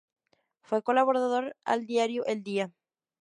[0.63, 2.71] Fue colaborador al diario "El Día".